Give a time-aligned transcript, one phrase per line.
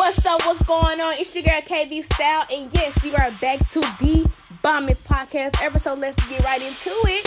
[0.00, 0.40] What's up?
[0.46, 1.12] What's going on?
[1.18, 4.30] It's your girl KV Style, and yes, you are back to the
[4.62, 5.78] Bombers Podcast ever.
[5.78, 7.26] So let's get right into it.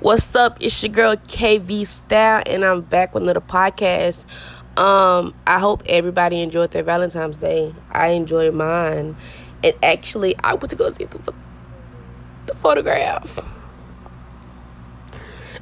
[0.00, 0.58] What's up?
[0.60, 4.24] It's your girl KV Style, and I'm back with another podcast.
[4.76, 7.72] Um, I hope everybody enjoyed their Valentine's Day.
[7.92, 9.16] I enjoyed mine,
[9.62, 11.32] and actually, I went to go see the
[12.46, 13.38] the photograph,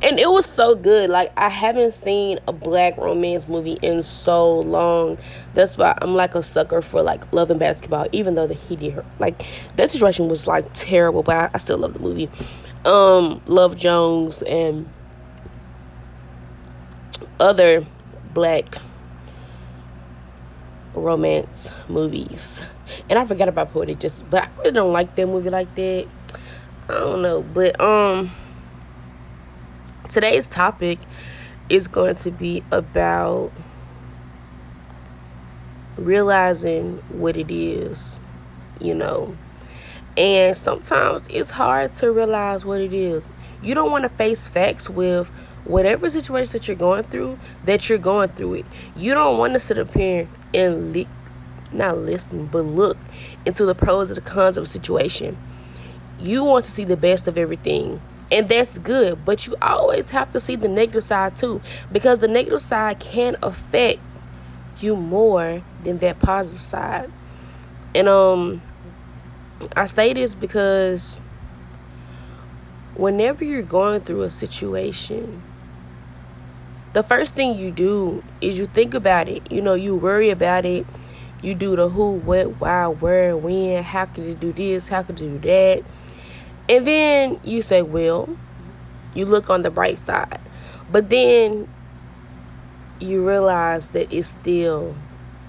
[0.00, 1.10] and it was so good.
[1.10, 5.18] Like I haven't seen a black romance movie in so long.
[5.54, 8.06] That's why I'm like a sucker for like love and basketball.
[8.12, 9.44] Even though that he did her like
[9.76, 12.30] that situation was like terrible, but I, I still love the movie.
[12.84, 14.88] Um, Love Jones and
[17.40, 17.86] other
[18.32, 18.76] black
[20.94, 22.62] romance movies.
[23.10, 26.06] And I forgot about Poetic Justice, but I really don't like that movie like that.
[26.88, 27.42] I don't know.
[27.42, 28.30] But um
[30.08, 30.98] today's topic
[31.68, 33.52] is going to be about
[35.96, 38.20] realizing what it is,
[38.80, 39.36] you know.
[40.16, 43.30] And sometimes it's hard to realize what it is.
[43.62, 45.28] You don't want to face facts with
[45.64, 48.66] whatever situation that you're going through, that you're going through it.
[48.96, 51.08] You don't want to sit up here and li-
[51.70, 52.96] not listen, but look
[53.44, 55.36] into the pros and the cons of a situation.
[56.18, 58.00] You want to see the best of everything.
[58.30, 62.28] And that's good, but you always have to see the negative side too, because the
[62.28, 64.00] negative side can affect
[64.78, 67.10] you more than that positive side.
[67.94, 68.62] And um
[69.74, 71.20] I say this because
[72.94, 75.42] whenever you're going through a situation,
[76.92, 79.50] the first thing you do is you think about it.
[79.50, 80.86] You know, you worry about it.
[81.42, 85.20] You do the who, what, why, where, when, how could it do this, how could
[85.20, 85.84] it do that.
[86.68, 88.28] And then you say, well,
[89.14, 90.40] you look on the bright side.
[90.90, 91.68] But then
[93.00, 94.94] you realize that it's still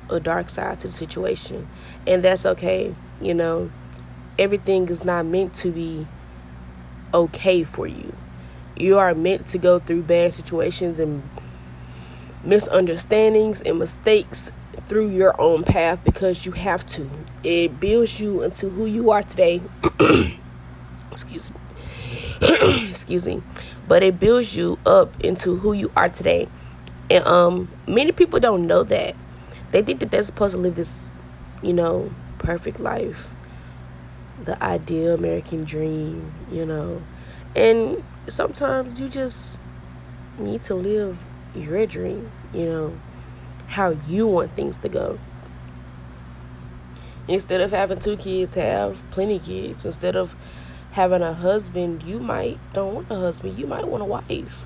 [0.10, 1.68] a dark side to the situation.
[2.08, 3.70] And that's okay, you know
[4.40, 6.08] everything is not meant to be
[7.14, 8.16] okay for you.
[8.78, 11.22] You are meant to go through bad situations and
[12.44, 14.52] misunderstandings and mistakes
[14.88, 17.08] through your own path because you have to.
[17.44, 19.62] It builds you into who you are today.
[21.22, 21.58] Excuse me.
[22.90, 23.44] Excuse me.
[23.88, 26.48] But it builds you up into who you are today.
[27.10, 29.16] And um many people don't know that.
[29.72, 31.10] They think that they're supposed to live this,
[31.62, 33.34] you know, perfect life
[34.46, 37.02] the ideal American dream, you know.
[37.56, 39.60] And sometimes you just
[40.38, 41.24] need to live
[41.56, 43.00] your dream, you know,
[43.68, 45.20] how you want things to go.
[47.28, 49.86] Instead of having two kids, have plenty kids.
[49.86, 50.36] Instead of
[50.92, 54.66] having a husband, you might don't want a husband, you might want a wife.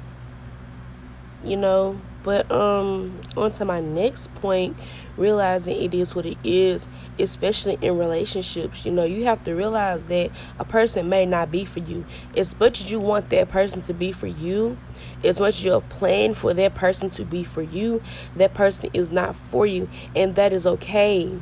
[1.43, 4.77] You know, but um on to my next point,
[5.17, 6.87] realizing it is what it is,
[7.19, 8.85] especially in relationships.
[8.85, 12.05] You know, you have to realize that a person may not be for you.
[12.35, 14.77] As much as you want that person to be for you,
[15.23, 18.01] as much as you're planning for that person to be for you,
[18.37, 19.89] that person is not for you.
[20.15, 21.39] And that is okay.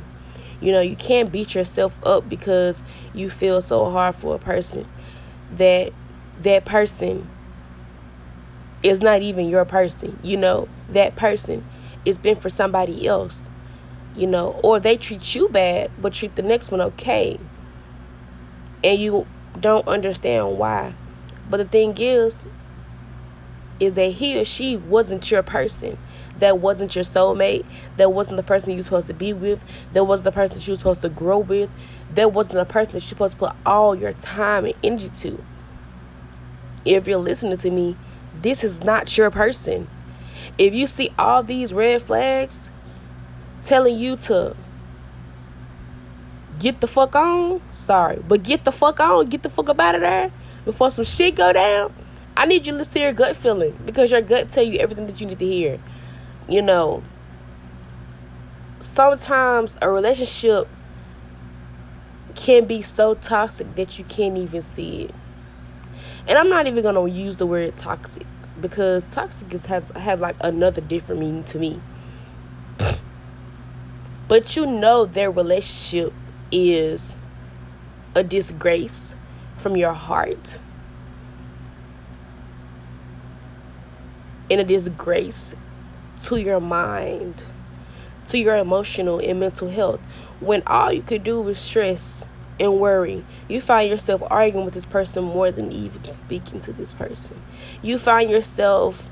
[0.62, 4.86] You know, you can't beat yourself up because you feel so hard for a person
[5.50, 5.92] that
[6.40, 7.28] that person
[8.82, 10.18] is not even your person.
[10.22, 11.66] You know, that person
[12.04, 13.50] is been for somebody else.
[14.14, 17.40] You know, or they treat you bad but treat the next one okay.
[18.84, 19.26] And you
[19.58, 20.94] don't understand why.
[21.50, 22.46] But the thing is,
[23.80, 25.98] is that he or she wasn't your person.
[26.38, 27.64] That wasn't your soulmate.
[27.96, 29.64] That wasn't the person you were supposed to be with.
[29.92, 31.70] That wasn't the person that you were supposed to grow with.
[32.14, 35.44] That wasn't the person that you're supposed to put all your time and energy to.
[36.84, 37.96] If you're listening to me,
[38.40, 39.88] this is not your person.
[40.58, 42.70] If you see all these red flags
[43.62, 44.56] telling you to
[46.58, 49.94] get the fuck on, sorry, but get the fuck on, get the fuck up out
[49.94, 50.32] of there
[50.64, 51.94] before some shit go down.
[52.36, 55.06] I need you to listen to your gut feeling because your gut tell you everything
[55.06, 55.78] that you need to hear.
[56.52, 57.02] You know,
[58.78, 60.68] sometimes a relationship
[62.34, 65.14] can be so toxic that you can't even see it.
[66.28, 68.26] And I'm not even gonna use the word toxic
[68.60, 71.80] because toxic is, has has like another different meaning to me.
[74.28, 76.12] But you know their relationship
[76.50, 77.16] is
[78.14, 79.16] a disgrace
[79.56, 80.58] from your heart.
[84.50, 85.54] And a disgrace
[86.22, 87.44] to your mind,
[88.26, 90.00] to your emotional and mental health.
[90.40, 92.26] When all you could do was stress
[92.58, 93.24] and worry.
[93.48, 97.42] You find yourself arguing with this person more than even speaking to this person.
[97.82, 99.08] You find yourself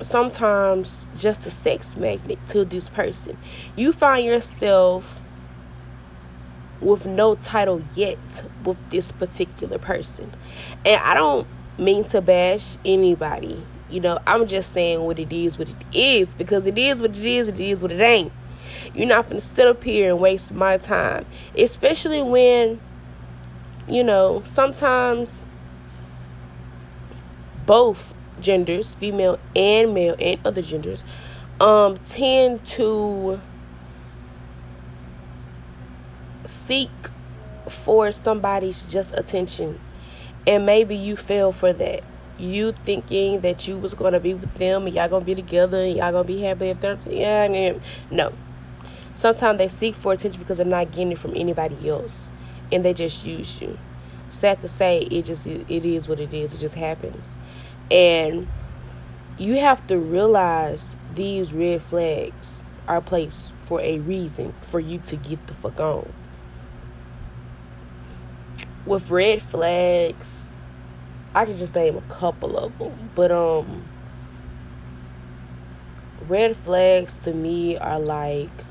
[0.00, 3.36] sometimes just a sex magnet to this person.
[3.76, 5.22] You find yourself
[6.80, 10.34] with no title yet with this particular person.
[10.84, 11.46] And I don't
[11.78, 13.64] mean to bash anybody.
[13.90, 17.16] You know, I'm just saying what it is, what it is, because it is what
[17.16, 18.32] it is, it is what it ain't.
[18.94, 21.26] You're not gonna sit up here and waste my time,
[21.56, 22.80] especially when,
[23.88, 25.44] you know, sometimes
[27.66, 31.04] both genders, female and male, and other genders,
[31.60, 33.40] um, tend to
[36.44, 36.90] seek
[37.68, 39.80] for somebody's just attention
[40.46, 42.02] and maybe you fell for that.
[42.38, 45.96] You thinking that you was gonna be with them and y'all gonna be together and
[45.96, 47.78] y'all gonna be happy if they're yeah
[48.10, 48.32] no.
[49.14, 52.30] Sometimes they seek for attention because they're not getting it from anybody else.
[52.72, 53.78] And they just use you.
[54.28, 56.54] Sad to say it just it is what it is.
[56.54, 57.38] It just happens.
[57.90, 58.48] And
[59.38, 65.16] you have to realize these red flags are placed for a reason for you to
[65.16, 66.12] get the fuck on
[68.86, 70.48] with red flags,
[71.34, 73.84] I can just name a couple of them, but um,
[76.28, 78.64] red flags to me are like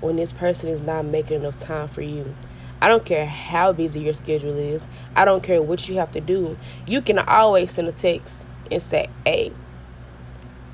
[0.00, 2.34] when this person is not making enough time for you.
[2.80, 4.88] I don't care how busy your schedule is.
[5.14, 6.58] I don't care what you have to do.
[6.86, 9.52] You can always send a text and say, "Hey,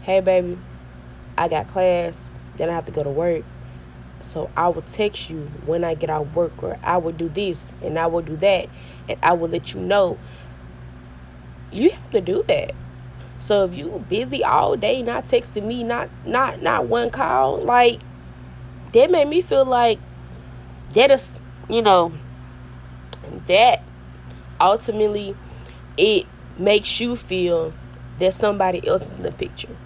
[0.02, 0.58] hey, baby,
[1.36, 2.30] I got class.
[2.56, 3.44] Then I have to go to work.
[4.22, 7.28] So I will text you when I get out of work, or I will do
[7.28, 8.68] this and I will do that,
[9.08, 10.18] and I will let you know.
[11.70, 12.72] You have to do that.
[13.40, 18.00] So if you busy all day, not texting me, not not not one call, like
[18.92, 20.00] that made me feel like
[20.94, 21.38] that is,
[21.68, 22.12] you know,
[23.46, 23.82] that
[24.60, 25.36] ultimately
[25.96, 26.26] it
[26.58, 27.72] makes you feel
[28.18, 29.76] that somebody else is in the picture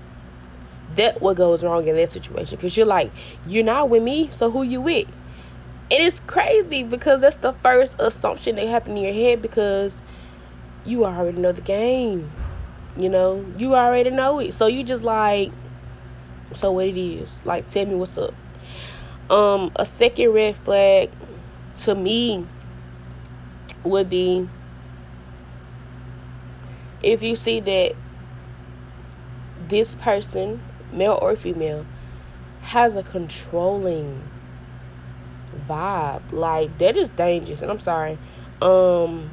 [0.96, 2.56] that what goes wrong in that situation.
[2.56, 3.10] Because you're like
[3.46, 5.08] you're not with me so who you with?
[5.90, 10.02] And it's crazy because that's the first assumption that happened in your head because
[10.84, 12.30] you already know the game
[12.98, 13.44] you know?
[13.56, 14.52] You already know it.
[14.54, 15.50] So you just like
[16.52, 17.44] so what it is.
[17.44, 18.34] Like tell me what's up.
[19.30, 21.10] Um a second red flag
[21.76, 22.46] to me
[23.84, 24.48] would be
[27.02, 27.94] if you see that
[29.68, 30.60] this person
[30.92, 31.86] male or female,
[32.62, 34.28] has a controlling
[35.68, 36.22] vibe.
[36.32, 38.18] Like that is dangerous, and I'm sorry.
[38.60, 39.30] Um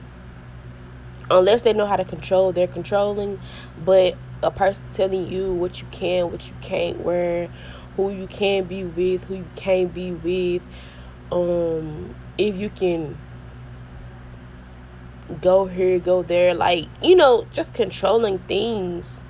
[1.32, 3.40] unless they know how to control, they're controlling,
[3.84, 7.50] but a person telling you what you can, what you can't wear,
[7.96, 10.62] who you can be with, who you can't be with,
[11.32, 13.18] um, if you can
[15.42, 19.24] go here, go there, like, you know, just controlling things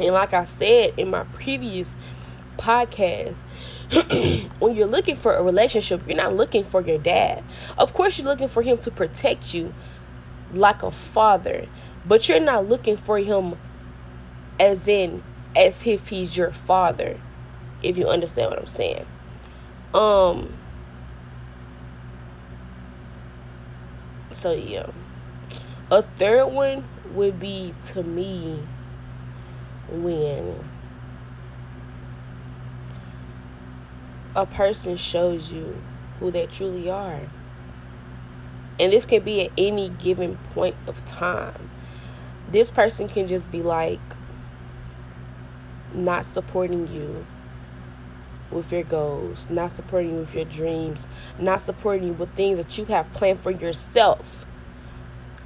[0.00, 1.94] and like I said in my previous
[2.56, 3.42] podcast,
[4.58, 7.44] when you're looking for a relationship, you're not looking for your dad.
[7.76, 9.74] Of course, you're looking for him to protect you
[10.52, 11.68] like a father,
[12.06, 13.56] but you're not looking for him
[14.58, 15.22] as in
[15.56, 17.20] as if he's your father,
[17.82, 19.06] if you understand what I'm saying.
[19.92, 20.54] Um
[24.32, 24.90] so yeah.
[25.90, 28.62] A third one would be to me
[29.90, 30.64] when
[34.34, 35.82] a person shows you
[36.18, 37.28] who they truly are.
[38.78, 41.70] And this can be at any given point of time.
[42.50, 44.00] This person can just be like
[45.92, 47.26] not supporting you
[48.50, 51.06] with your goals, not supporting you with your dreams,
[51.38, 54.46] not supporting you with things that you have planned for yourself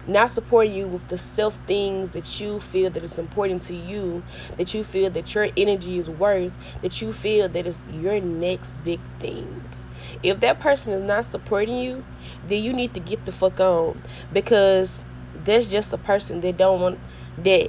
[0.07, 4.23] not supporting you with the self things that you feel that is important to you,
[4.57, 8.83] that you feel that your energy is worth, that you feel that it's your next
[8.85, 9.65] big thing.
[10.23, 12.05] If that person is not supporting you,
[12.47, 14.01] then you need to get the fuck on
[14.33, 15.05] because
[15.45, 16.99] there's just a person that don't want
[17.39, 17.69] that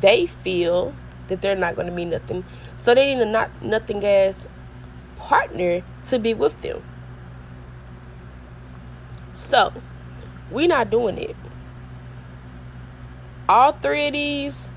[0.00, 0.94] they feel
[1.28, 2.44] that they're not going to be nothing.
[2.76, 4.46] So they need a not nothing as
[5.16, 6.82] partner to be with them.
[9.32, 9.72] So,
[10.50, 11.36] we're not doing it
[13.48, 14.70] all three of these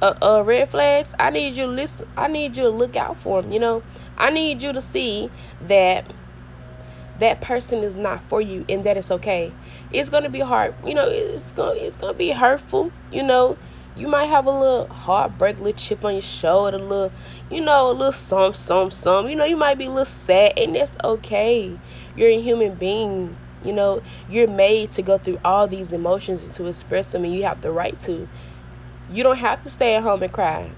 [0.00, 2.08] uh, uh, red flags, I need you to listen.
[2.16, 3.52] I need you to look out for them.
[3.52, 3.82] You know,
[4.16, 5.30] I need you to see
[5.60, 6.12] that
[7.18, 9.52] that person is not for you, and that it's okay.
[9.92, 10.74] It's gonna be hard.
[10.86, 12.92] You know, it's gonna it's gonna be hurtful.
[13.10, 13.58] You know,
[13.96, 17.10] You might have a little heartbreak, little chip on your shoulder, a little,
[17.50, 19.28] you know, a little some, some, some.
[19.28, 21.76] You know, you might be a little sad, and that's okay.
[22.14, 23.36] You're a human being.
[23.64, 27.34] You know, you're made to go through all these emotions and to express them, and
[27.34, 28.28] you have the right to.
[29.10, 30.70] You don't have to stay at home and cry.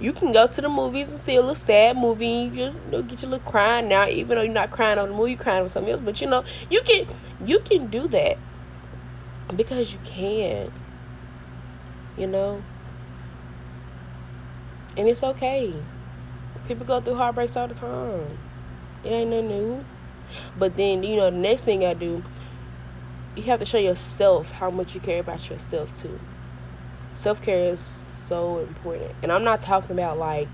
[0.00, 2.26] You can go to the movies and see a little sad movie.
[2.26, 4.98] And you just you know, get your little crying now, even though you're not crying
[4.98, 6.00] on the movie, you're crying on something else.
[6.00, 7.06] But you know, you can
[7.44, 8.38] you can do that
[9.54, 10.72] because you can.
[12.16, 12.62] You know,
[14.96, 15.74] and it's okay.
[16.68, 18.38] People go through heartbreaks all the time.
[19.02, 19.84] It ain't nothing new.
[20.58, 22.22] But then, you know, the next thing I do,
[23.36, 26.20] you have to show yourself how much you care about yourself too.
[27.14, 29.12] Self care is so important.
[29.22, 30.48] And I'm not talking about like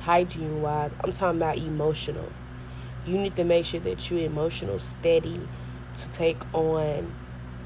[0.00, 2.30] hygiene wise, I'm talking about emotional.
[3.06, 5.40] You need to make sure that you're emotional steady
[5.98, 7.14] to take on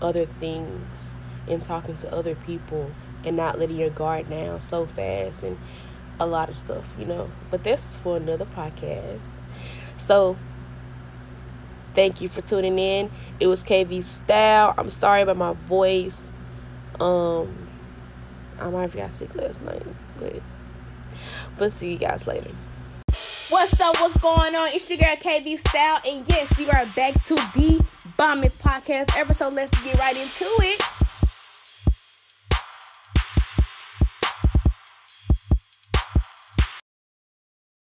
[0.01, 1.17] other things
[1.49, 2.91] and talking to other people
[3.25, 5.59] and not letting your guard down so fast and
[6.21, 7.31] a lot of stuff, you know.
[7.51, 9.37] But that's for another podcast.
[9.97, 10.37] So
[11.99, 13.11] thank you for tuning in.
[13.41, 14.73] It was KV Style.
[14.79, 16.31] I'm sorry about my voice.
[17.01, 17.69] Um
[18.61, 19.83] I might have got sick last night,
[20.17, 20.41] but
[21.59, 22.53] but see you guys later.
[23.51, 23.97] What's up?
[24.01, 24.69] What's going on?
[24.73, 27.85] It's your girl KV Style, and yes, you are back to the
[28.17, 29.55] Bombers podcast episode.
[29.55, 30.98] Let's get right into it.